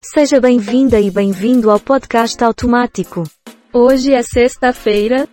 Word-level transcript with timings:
Seja 0.00 0.40
bem-vinda 0.40 1.00
e 1.00 1.10
bem-vindo 1.10 1.72
ao 1.72 1.80
podcast 1.80 2.42
automático. 2.44 3.24
Hoje 3.72 4.14
é 4.14 4.22
sexta-feira, 4.22 5.28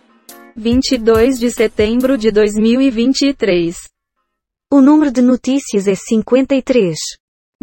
22 0.56 1.38
de 1.38 1.52
setembro 1.52 2.18
de 2.18 2.32
2023. 2.32 3.76
O 4.72 4.80
número 4.80 5.12
de 5.12 5.22
notícias 5.22 5.86
é 5.86 5.94
53. 5.94 6.98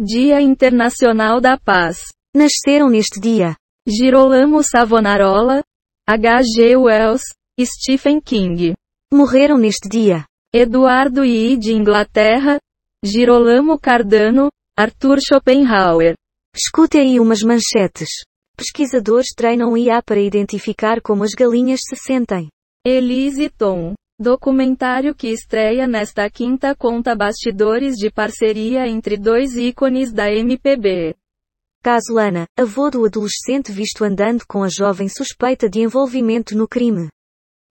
Dia 0.00 0.40
Internacional 0.40 1.42
da 1.42 1.58
Paz. 1.58 2.06
Nasceram 2.34 2.88
neste 2.88 3.20
dia 3.20 3.54
Girolamo 3.86 4.62
Savonarola, 4.62 5.62
H.G. 6.08 6.74
Wells, 6.74 7.22
Stephen 7.60 8.18
King. 8.18 8.72
Morreram 9.12 9.58
neste 9.58 9.90
dia 9.90 10.24
Eduardo 10.54 11.22
I. 11.22 11.54
de 11.58 11.70
Inglaterra, 11.74 12.58
Girolamo 13.04 13.78
Cardano, 13.78 14.48
Arthur 14.74 15.18
Schopenhauer. 15.20 16.14
Escute 16.56 16.98
aí 16.98 17.18
umas 17.18 17.42
manchetes. 17.42 18.08
Pesquisadores 18.56 19.34
treinam 19.36 19.76
IA 19.76 20.00
para 20.00 20.20
identificar 20.20 21.00
como 21.00 21.24
as 21.24 21.32
galinhas 21.32 21.80
se 21.82 21.96
sentem. 21.96 22.48
Elise 22.86 23.50
Tom. 23.50 23.94
Documentário 24.20 25.16
que 25.16 25.26
estreia 25.26 25.88
nesta 25.88 26.30
quinta 26.30 26.72
conta 26.76 27.16
bastidores 27.16 27.96
de 27.96 28.08
parceria 28.08 28.86
entre 28.86 29.16
dois 29.16 29.56
ícones 29.56 30.12
da 30.12 30.30
MPB. 30.32 31.16
Caso 31.82 32.14
Lana, 32.14 32.46
avô 32.56 32.88
do 32.88 33.04
adolescente 33.04 33.72
visto 33.72 34.04
andando 34.04 34.44
com 34.46 34.62
a 34.62 34.68
jovem 34.68 35.08
suspeita 35.08 35.68
de 35.68 35.80
envolvimento 35.80 36.56
no 36.56 36.68
crime. 36.68 37.08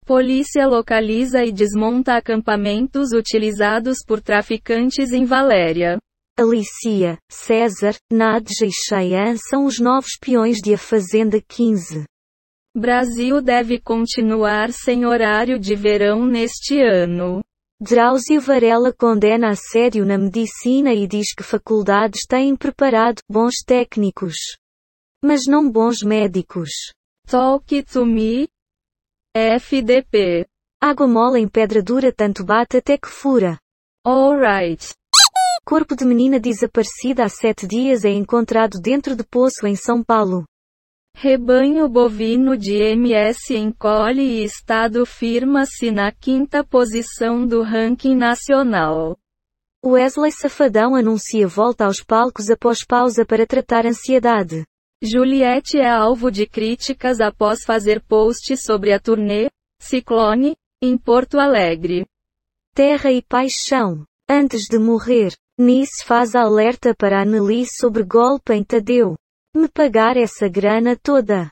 Polícia 0.05 0.65
localiza 0.65 1.43
e 1.43 1.51
desmonta 1.51 2.15
acampamentos 2.15 3.11
utilizados 3.11 3.97
por 4.07 4.21
traficantes 4.21 5.11
em 5.11 5.25
Valéria. 5.25 5.99
Alicia, 6.39 7.17
César, 7.29 7.97
Nadja 8.09 8.65
e 8.65 8.71
Cheyenne 8.71 9.37
são 9.49 9.65
os 9.65 9.77
novos 9.77 10.11
peões 10.17 10.59
de 10.63 10.73
A 10.73 10.77
Fazenda 10.77 11.41
15. 11.41 12.05
Brasil 12.73 13.41
deve 13.41 13.77
continuar 13.77 14.71
sem 14.71 15.05
horário 15.05 15.59
de 15.59 15.75
verão 15.75 16.25
neste 16.25 16.79
ano. 16.79 17.41
Drauzio 17.81 18.39
Varela 18.39 18.93
condena 18.93 19.49
assédio 19.49 20.05
na 20.05 20.17
medicina 20.17 20.93
e 20.93 21.05
diz 21.05 21.33
que 21.35 21.43
faculdades 21.43 22.21
têm 22.25 22.55
preparado 22.55 23.21
bons 23.29 23.55
técnicos, 23.65 24.37
mas 25.21 25.41
não 25.45 25.69
bons 25.69 26.01
médicos. 26.01 26.69
Talk 27.27 27.83
to 27.83 28.05
me. 28.05 28.47
FDP. 29.35 30.45
Água 30.81 31.05
mole 31.05 31.41
em 31.41 31.49
pedra 31.49 31.83
dura 31.83 32.13
tanto 32.13 32.45
bate 32.45 32.77
até 32.77 32.97
que 32.97 33.09
fura. 33.09 33.59
Alright. 34.07 34.93
Corpo 35.69 35.95
de 35.95 36.03
menina 36.03 36.39
desaparecida 36.39 37.25
há 37.25 37.29
sete 37.29 37.67
dias 37.67 38.03
é 38.03 38.09
encontrado 38.09 38.79
dentro 38.81 39.15
de 39.15 39.23
poço 39.23 39.67
em 39.67 39.75
São 39.75 40.03
Paulo. 40.03 40.43
Rebanho 41.15 41.87
bovino 41.87 42.57
de 42.57 42.73
MS 42.73 43.55
encolhe 43.55 44.19
e 44.19 44.43
estado 44.43 45.05
firma-se 45.05 45.91
na 45.91 46.11
quinta 46.11 46.63
posição 46.63 47.45
do 47.45 47.61
ranking 47.61 48.15
nacional. 48.15 49.15
Wesley 49.85 50.31
Safadão 50.31 50.95
anuncia 50.95 51.47
volta 51.47 51.85
aos 51.85 52.01
palcos 52.01 52.49
após 52.49 52.83
pausa 52.83 53.23
para 53.23 53.45
tratar 53.45 53.85
ansiedade. 53.85 54.65
Juliette 55.03 55.77
é 55.77 55.87
alvo 55.87 56.31
de 56.31 56.47
críticas 56.47 57.21
após 57.21 57.63
fazer 57.63 58.01
post 58.07 58.57
sobre 58.57 58.91
a 58.91 58.99
turnê 58.99 59.51
Ciclone 59.79 60.55
em 60.81 60.97
Porto 60.97 61.37
Alegre. 61.37 62.07
Terra 62.73 63.11
e 63.11 63.21
paixão. 63.21 64.08
Antes 64.31 64.67
de 64.69 64.77
morrer, 64.77 65.33
Nice 65.57 66.05
faz 66.05 66.35
alerta 66.35 66.93
para 66.93 67.23
Annelise 67.23 67.71
sobre 67.79 68.03
golpe 68.03 68.53
em 68.53 68.63
Tadeu. 68.63 69.15
Me 69.55 69.67
pagar 69.67 70.15
essa 70.17 70.47
grana 70.47 70.95
toda. 70.95 71.51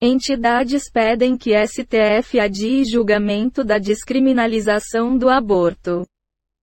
Entidades 0.00 0.90
pedem 0.90 1.36
que 1.36 1.52
STF 1.54 2.40
adie 2.40 2.82
julgamento 2.86 3.62
da 3.62 3.76
descriminalização 3.76 5.18
do 5.18 5.28
aborto. 5.28 6.06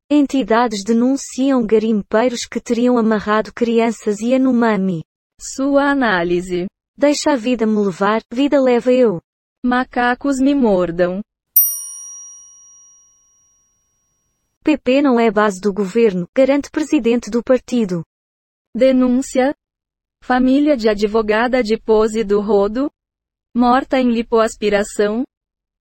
Entidades 0.09 0.83
denunciam 0.83 1.63
garimpeiros 1.63 2.47
que 2.47 2.59
teriam 2.59 2.97
amarrado 2.97 3.53
crianças 3.53 4.19
e 4.19 4.31
Yanomami. 4.31 5.03
Sua 5.39 5.91
análise. 5.91 6.65
Deixa 6.97 7.33
a 7.33 7.35
vida 7.35 7.67
me 7.67 7.77
levar, 7.77 8.21
vida 8.33 8.59
leva 8.59 8.91
eu. 8.91 9.21
Macacos 9.63 10.39
me 10.39 10.55
mordam. 10.55 11.21
PP 14.63 15.01
não 15.01 15.19
é 15.19 15.31
base 15.31 15.59
do 15.59 15.73
governo, 15.73 16.27
garante 16.35 16.69
presidente 16.69 17.31
do 17.31 17.43
partido. 17.43 18.03
Denúncia. 18.75 19.55
Família 20.23 20.77
de 20.77 20.87
advogada 20.87 21.63
de 21.63 21.79
pose 21.79 22.23
do 22.23 22.39
Rodo. 22.39 22.91
Morta 23.55 23.99
em 23.99 24.11
lipoaspiração. 24.11 25.23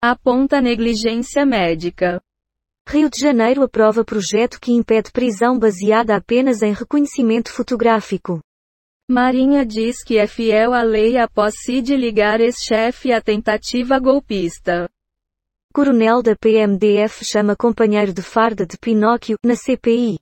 Aponta 0.02 0.62
negligência 0.62 1.44
médica. 1.44 2.22
Rio 2.88 3.10
de 3.10 3.20
Janeiro 3.20 3.62
aprova 3.62 4.02
projeto 4.02 4.58
que 4.58 4.72
impede 4.72 5.12
prisão 5.12 5.58
baseada 5.58 6.16
apenas 6.16 6.62
em 6.62 6.72
reconhecimento 6.72 7.52
fotográfico. 7.52 8.40
Marinha 9.10 9.66
diz 9.66 10.02
que 10.02 10.16
é 10.16 10.26
fiel 10.26 10.72
à 10.72 10.82
lei 10.82 11.18
após 11.18 11.52
Cid 11.64 11.94
ligar 11.94 12.40
ex-chefe 12.40 13.12
à 13.12 13.20
tentativa 13.20 13.98
golpista. 13.98 14.88
Coronel 15.72 16.20
da 16.20 16.34
PMDF 16.34 17.24
chama 17.24 17.54
companheiro 17.54 18.12
de 18.12 18.22
farda 18.22 18.66
de 18.66 18.76
Pinóquio, 18.76 19.36
na 19.44 19.54
CPI. 19.54 20.18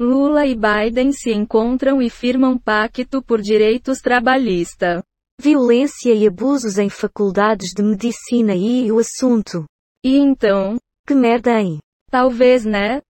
Lula 0.00 0.44
e 0.44 0.56
Biden 0.56 1.12
se 1.12 1.32
encontram 1.32 2.02
e 2.02 2.10
firmam 2.10 2.58
pacto 2.58 3.22
por 3.22 3.40
direitos 3.40 4.00
trabalhista. 4.00 5.00
Violência 5.40 6.12
e 6.12 6.26
abusos 6.26 6.78
em 6.78 6.88
faculdades 6.88 7.70
de 7.72 7.80
medicina 7.80 8.56
e 8.56 8.90
o 8.90 8.98
assunto. 8.98 9.64
E 10.04 10.18
então? 10.18 10.76
Que 11.06 11.14
merda, 11.14 11.60
hein? 11.60 11.78
Talvez, 12.10 12.64
né? 12.64 13.00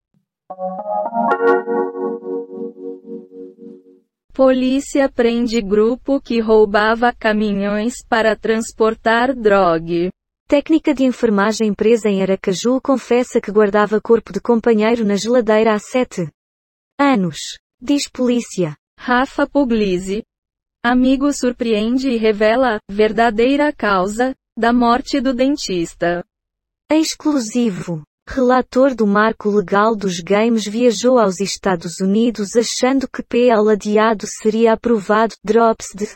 Polícia 4.35 5.11
prende 5.11 5.63
grupo 5.63 6.21
que 6.21 6.39
roubava 6.39 7.15
caminhões 7.15 7.95
para 8.07 8.37
transportar 8.37 9.35
droga. 9.35 10.11
Técnica 10.53 10.93
de 10.93 11.03
enfermagem 11.03 11.73
presa 11.73 12.11
em 12.11 12.21
Aracaju 12.21 12.79
confessa 12.79 13.41
que 13.41 13.51
guardava 13.51 13.99
corpo 13.99 14.35
de 14.35 14.39
companheiro 14.39 15.03
na 15.03 15.17
geladeira 15.17 15.73
há 15.73 15.79
sete 15.79 16.31
anos. 17.01 17.59
Diz 17.81 18.07
polícia. 18.07 18.77
Rafa 19.01 19.47
Puglisi. 19.47 20.23
Amigo 20.85 21.33
surpreende 21.33 22.11
e 22.11 22.19
revela 22.19 22.79
verdadeira 22.87 23.73
causa 23.73 24.35
da 24.55 24.75
morte 24.75 25.23
do 25.23 25.33
dentista. 25.33 26.23
Exclusivo. 26.91 28.03
Relator 28.29 28.95
do 28.95 29.07
marco 29.07 29.49
legal 29.49 29.97
dos 29.97 30.21
games 30.21 30.67
viajou 30.67 31.19
aos 31.19 31.41
Estados 31.41 31.99
Unidos 31.99 32.57
achando 32.57 33.09
que 33.09 33.23
PL 33.23 33.71
adiado 33.71 34.27
seria 34.27 34.75
aprovado. 34.75 35.35
Drops 35.43 35.95
de 35.95 36.15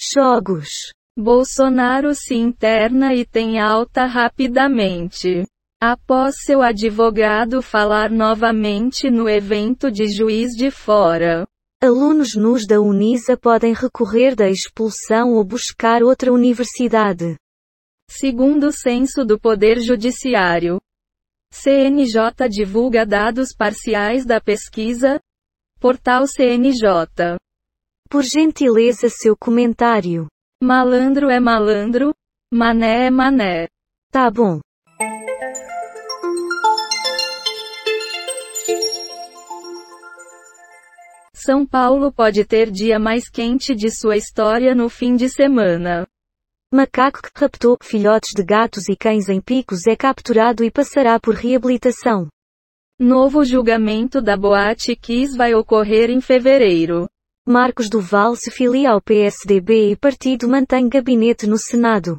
jogos. 0.00 0.92
Bolsonaro 1.18 2.14
se 2.14 2.34
interna 2.34 3.14
e 3.14 3.24
tem 3.24 3.58
alta 3.58 4.04
rapidamente. 4.04 5.46
Após 5.80 6.42
seu 6.44 6.60
advogado 6.60 7.62
falar 7.62 8.10
novamente 8.10 9.10
no 9.10 9.26
evento 9.26 9.90
de 9.90 10.08
Juiz 10.08 10.52
de 10.54 10.70
Fora. 10.70 11.46
Alunos 11.82 12.34
nus 12.34 12.66
da 12.66 12.82
Unisa 12.82 13.34
podem 13.34 13.72
recorrer 13.72 14.34
da 14.34 14.50
expulsão 14.50 15.32
ou 15.32 15.42
buscar 15.42 16.02
outra 16.02 16.30
universidade. 16.30 17.36
Segundo 18.10 18.68
o 18.68 18.72
censo 18.72 19.24
do 19.24 19.40
Poder 19.40 19.80
Judiciário. 19.80 20.78
CNJ 21.50 22.46
divulga 22.50 23.06
dados 23.06 23.54
parciais 23.54 24.26
da 24.26 24.38
pesquisa. 24.38 25.18
Portal 25.80 26.26
CNJ. 26.26 27.38
Por 28.10 28.22
gentileza 28.22 29.08
seu 29.08 29.34
comentário. 29.34 30.26
Malandro 30.62 31.28
é 31.28 31.38
malandro, 31.38 32.14
mané 32.50 33.08
é 33.08 33.10
mané. 33.10 33.68
Tá 34.10 34.30
bom. 34.30 34.60
São 41.34 41.66
Paulo 41.66 42.10
pode 42.10 42.42
ter 42.46 42.70
dia 42.70 42.98
mais 42.98 43.28
quente 43.28 43.74
de 43.74 43.90
sua 43.90 44.16
história 44.16 44.74
no 44.74 44.88
fim 44.88 45.14
de 45.14 45.28
semana. 45.28 46.06
Macaco 46.72 47.20
que 47.20 47.30
raptou 47.38 47.76
filhotes 47.82 48.32
de 48.34 48.42
gatos 48.42 48.88
e 48.88 48.96
cães 48.96 49.28
em 49.28 49.42
picos 49.42 49.86
é 49.86 49.94
capturado 49.94 50.64
e 50.64 50.70
passará 50.70 51.20
por 51.20 51.34
reabilitação. 51.34 52.28
Novo 52.98 53.44
julgamento 53.44 54.22
da 54.22 54.38
Boate 54.38 54.96
Kiss 54.96 55.36
vai 55.36 55.52
ocorrer 55.52 56.08
em 56.08 56.22
fevereiro. 56.22 57.06
Marcos 57.48 57.88
Duval 57.88 58.34
se 58.34 58.50
filia 58.50 58.90
ao 58.90 59.00
PSDB 59.00 59.92
e 59.92 59.96
partido 59.96 60.48
mantém 60.48 60.88
gabinete 60.88 61.46
no 61.46 61.56
Senado. 61.56 62.18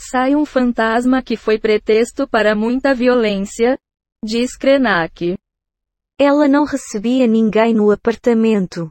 Sai 0.00 0.34
um 0.34 0.46
fantasma 0.46 1.22
que 1.22 1.36
foi 1.36 1.58
pretexto 1.58 2.26
para 2.26 2.56
muita 2.56 2.94
violência, 2.94 3.78
diz 4.24 4.56
Krenak. 4.56 5.36
Ela 6.18 6.48
não 6.48 6.64
recebia 6.64 7.26
ninguém 7.26 7.74
no 7.74 7.90
apartamento. 7.90 8.88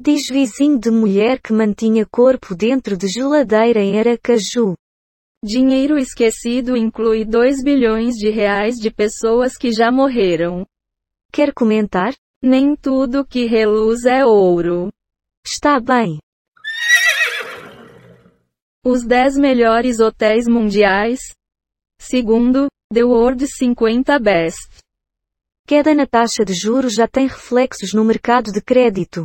Diz 0.00 0.30
vizinho 0.30 0.78
de 0.78 0.90
mulher 0.90 1.42
que 1.42 1.52
mantinha 1.52 2.06
corpo 2.06 2.54
dentro 2.54 2.96
de 2.96 3.06
geladeira 3.06 3.80
em 3.80 3.98
Aracaju. 3.98 4.74
Dinheiro 5.44 5.98
esquecido 5.98 6.74
inclui 6.74 7.26
2 7.26 7.62
bilhões 7.62 8.14
de 8.14 8.30
reais 8.30 8.76
de 8.76 8.90
pessoas 8.90 9.58
que 9.58 9.72
já 9.72 9.92
morreram. 9.92 10.66
Quer 11.30 11.52
comentar? 11.52 12.14
Nem 12.42 12.74
tudo 12.74 13.26
que 13.26 13.44
reluz 13.44 14.06
é 14.06 14.24
ouro. 14.24 14.90
Está 15.44 15.80
bem. 15.80 16.18
Os 18.84 19.04
10 19.04 19.36
melhores 19.36 19.98
hotéis 19.98 20.46
mundiais. 20.46 21.18
Segundo, 22.00 22.68
The 22.92 23.04
World 23.04 23.46
50 23.46 24.18
Best. 24.20 24.80
Queda 25.66 25.94
na 25.94 26.06
taxa 26.06 26.44
de 26.44 26.54
juros 26.54 26.94
já 26.94 27.08
tem 27.08 27.26
reflexos 27.26 27.92
no 27.92 28.04
mercado 28.04 28.52
de 28.52 28.60
crédito. 28.60 29.24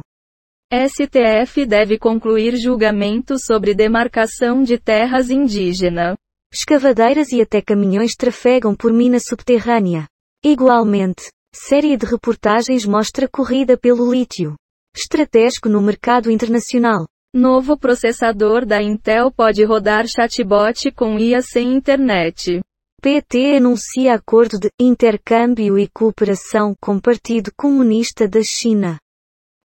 STF 0.72 1.66
deve 1.66 1.98
concluir 1.98 2.58
julgamento 2.58 3.40
sobre 3.40 3.74
demarcação 3.74 4.64
de 4.64 4.78
terras 4.78 5.30
indígena. 5.30 6.16
Escavadeiras 6.52 7.32
e 7.32 7.42
até 7.42 7.62
caminhões 7.62 8.16
trafegam 8.16 8.76
por 8.76 8.92
mina 8.92 9.20
subterrânea. 9.20 10.08
Igualmente, 10.44 11.32
série 11.54 11.96
de 11.96 12.06
reportagens 12.06 12.86
mostra 12.86 13.28
corrida 13.28 13.78
pelo 13.78 14.12
lítio. 14.12 14.56
Estratégico 14.98 15.70
no 15.70 15.80
mercado 15.80 16.32
internacional. 16.32 17.06
Novo 17.32 17.78
processador 17.78 18.66
da 18.66 18.82
Intel 18.82 19.32
pode 19.32 19.64
rodar 19.64 20.08
chatbot 20.08 20.92
com 20.92 21.20
IA 21.20 21.40
sem 21.44 21.72
internet. 21.72 22.62
PT 23.00 23.58
anuncia 23.58 24.16
acordo 24.16 24.60
de 24.60 24.72
intercâmbio 24.80 25.78
e 25.78 25.88
cooperação 25.88 26.74
com 26.82 27.00
Partido 27.00 27.52
Comunista 27.56 28.28
da 28.28 28.42
China. 28.42 28.98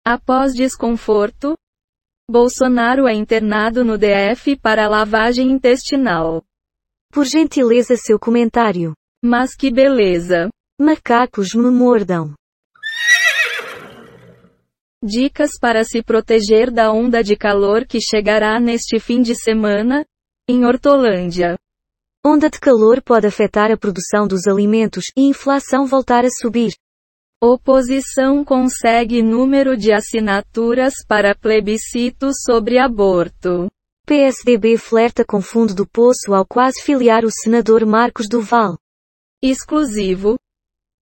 Após 0.04 0.52
desconforto, 0.52 1.56
Bolsonaro 2.30 3.08
é 3.08 3.14
internado 3.14 3.82
no 3.82 3.96
DF 3.96 4.54
para 4.56 4.86
lavagem 4.86 5.50
intestinal. 5.50 6.44
Por 7.10 7.24
gentileza 7.24 7.96
seu 7.96 8.18
comentário. 8.18 8.92
Mas 9.24 9.56
que 9.56 9.72
beleza! 9.72 10.50
Macacos 10.78 11.54
me 11.54 11.70
mordam. 11.70 12.34
Dicas 15.04 15.50
para 15.60 15.82
se 15.82 16.00
proteger 16.00 16.70
da 16.70 16.92
onda 16.92 17.24
de 17.24 17.34
calor 17.34 17.84
que 17.84 17.98
chegará 18.00 18.60
neste 18.60 19.00
fim 19.00 19.20
de 19.20 19.34
semana, 19.34 20.06
em 20.48 20.64
Hortolândia. 20.64 21.58
Onda 22.24 22.48
de 22.48 22.60
calor 22.60 23.02
pode 23.02 23.26
afetar 23.26 23.72
a 23.72 23.76
produção 23.76 24.28
dos 24.28 24.46
alimentos 24.46 25.06
e 25.16 25.22
inflação 25.22 25.86
voltar 25.86 26.24
a 26.24 26.30
subir. 26.30 26.72
Oposição 27.42 28.44
consegue 28.44 29.20
número 29.20 29.76
de 29.76 29.92
assinaturas 29.92 30.94
para 31.08 31.34
plebiscito 31.34 32.30
sobre 32.46 32.78
aborto. 32.78 33.68
PSDB 34.06 34.76
flerta 34.76 35.24
com 35.24 35.42
fundo 35.42 35.74
do 35.74 35.84
poço 35.84 36.32
ao 36.32 36.46
quase 36.46 36.80
filiar 36.80 37.24
o 37.24 37.30
senador 37.30 37.84
Marcos 37.84 38.28
Duval. 38.28 38.78
Exclusivo. 39.42 40.38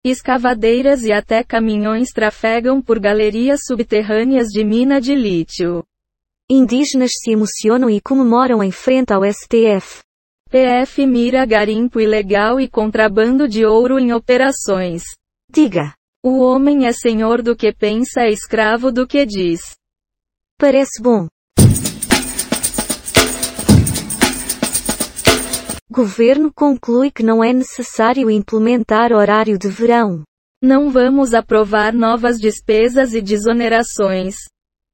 Escavadeiras 0.05 1.03
e 1.03 1.11
até 1.11 1.43
caminhões 1.43 2.09
trafegam 2.13 2.81
por 2.81 2.99
galerias 2.99 3.61
subterrâneas 3.67 4.47
de 4.47 4.63
mina 4.63 5.01
de 5.01 5.13
lítio. 5.13 5.83
Indígenas 6.49 7.11
se 7.21 7.31
emocionam 7.31 7.89
e 7.89 7.99
comemoram 7.99 8.63
em 8.63 8.71
frente 8.71 9.11
ao 9.11 9.23
STF. 9.25 9.99
PF 10.49 11.05
mira 11.05 11.45
garimpo 11.45 11.99
ilegal 11.99 12.61
e 12.61 12.69
contrabando 12.69 13.47
de 13.47 13.65
ouro 13.65 13.99
em 13.99 14.13
operações. 14.13 15.03
Diga. 15.51 15.93
O 16.23 16.39
homem 16.39 16.85
é 16.87 16.93
senhor 16.93 17.41
do 17.41 17.55
que 17.55 17.73
pensa, 17.73 18.21
é 18.21 18.29
escravo 18.29 18.91
do 18.91 19.05
que 19.05 19.25
diz. 19.25 19.75
Parece 20.57 21.01
bom. 21.01 21.27
Governo 25.91 26.53
conclui 26.53 27.09
que 27.09 27.23
não 27.23 27.43
é 27.43 27.51
necessário 27.51 28.29
implementar 28.29 29.11
horário 29.11 29.57
de 29.57 29.67
verão. 29.67 30.23
Não 30.61 30.91
vamos 30.91 31.33
aprovar 31.33 31.93
novas 31.93 32.37
despesas 32.37 33.15
e 33.15 33.21
desonerações. 33.21 34.35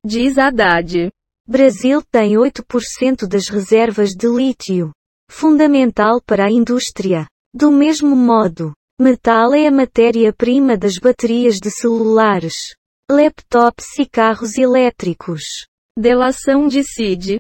Diz 0.06 0.38
Haddad. 0.38 1.10
Brasil 1.46 2.02
tem 2.10 2.36
8% 2.36 3.28
das 3.28 3.50
reservas 3.50 4.12
de 4.12 4.28
lítio. 4.28 4.92
Fundamental 5.30 6.22
para 6.22 6.46
a 6.46 6.52
indústria. 6.52 7.28
Do 7.54 7.72
mesmo 7.72 8.16
modo, 8.16 8.74
metal 9.00 9.54
é 9.54 9.68
a 9.68 9.72
matéria-prima 9.72 10.78
das 10.78 10.98
baterias 10.98 11.60
de 11.60 11.72
celulares, 11.72 12.74
laptops 13.12 14.00
e 14.00 14.06
carros 14.06 14.58
elétricos. 14.58 15.66
Delação 15.98 16.68
de 16.68 16.84
CID. 16.84 17.40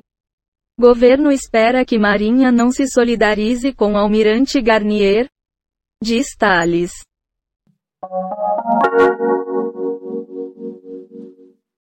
Governo 0.78 1.32
espera 1.32 1.86
que 1.86 1.98
Marinha 1.98 2.52
não 2.52 2.70
se 2.70 2.86
solidarize 2.86 3.72
com 3.74 3.96
Almirante 3.96 4.62
Garnier? 4.62 5.30
Diz 6.04 6.36
Tales. 6.38 6.92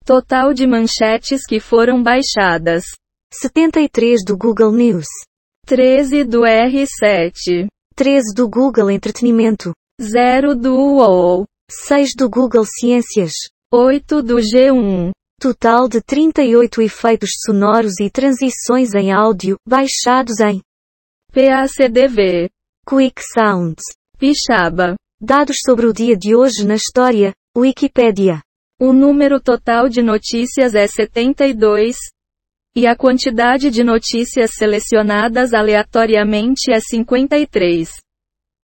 Total 0.05 0.55
de 0.55 0.65
manchetes 0.65 1.45
que 1.45 1.59
foram 1.59 2.05
baixadas: 2.05 2.85
73 3.33 4.25
do 4.25 4.39
Google 4.39 4.71
News, 4.71 5.09
13 5.67 6.23
do 6.23 6.43
R7, 6.43 7.67
13 7.97 8.33
do 8.33 8.49
Google 8.49 8.93
Entretenimento, 8.93 9.73
0 10.01 10.55
do 10.55 10.73
UOL, 10.73 11.45
6 11.69 12.11
do 12.17 12.31
Google 12.31 12.65
Ciências, 12.65 13.33
8 13.73 14.23
do 14.23 14.37
G1. 14.37 15.11
Total 15.45 15.87
de 15.91 16.01
38 16.01 16.81
efeitos 16.81 17.29
sonoros 17.45 18.01
e 18.01 18.09
transições 18.09 18.95
em 18.95 19.13
áudio, 19.13 19.59
baixados 19.69 20.41
em 20.41 20.63
PACDV, 21.35 22.49
Quick 22.89 23.21
Sounds. 23.23 23.83
Pixaba. 24.19 24.95
Dados 25.21 25.59
sobre 25.63 25.85
o 25.85 25.93
dia 25.93 26.17
de 26.17 26.35
hoje 26.35 26.67
na 26.67 26.77
história, 26.77 27.35
Wikipédia. 27.55 28.41
O 28.81 28.95
número 28.95 29.39
total 29.39 29.87
de 29.87 30.01
notícias 30.01 30.75
é 30.75 30.87
72. 30.87 31.99
E 32.75 32.87
a 32.87 32.97
quantidade 32.97 33.71
de 33.71 33.85
notícias 33.85 34.53
selecionadas 34.55 35.53
aleatoriamente 35.53 36.73
é 36.73 36.81
53. 36.81 37.91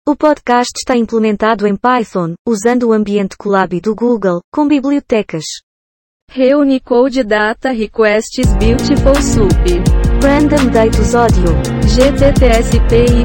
O 0.07 0.15
podcast 0.15 0.71
está 0.75 0.97
implementado 0.97 1.67
em 1.67 1.75
Python, 1.75 2.33
usando 2.43 2.87
o 2.87 2.91
ambiente 2.91 3.37
Colab 3.37 3.79
do 3.79 3.93
Google, 3.93 4.41
com 4.51 4.67
bibliotecas. 4.67 5.43
Reunicode 6.33 7.25
Data 7.25 7.71
Requests 7.73 8.55
Beautiful 8.57 9.15
Soup. 9.21 9.51
Random 10.23 10.69
Datus 10.69 11.13
Audio. 11.13 11.51
GTTSPY 11.83 13.23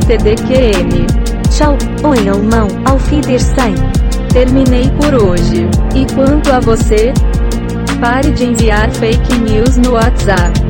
TDQM. 0.00 1.06
Tchau, 1.56 1.78
ou 2.02 2.16
em 2.16 2.28
alemão, 2.28 2.66
auf 2.90 3.08
Wiedersehen. 3.08 3.76
Terminei 4.32 4.90
por 5.00 5.14
hoje. 5.14 5.68
E 5.94 6.12
quanto 6.12 6.52
a 6.52 6.58
você? 6.58 7.12
Pare 8.00 8.32
de 8.32 8.46
enviar 8.46 8.90
fake 8.94 9.38
news 9.38 9.76
no 9.76 9.92
WhatsApp. 9.92 10.67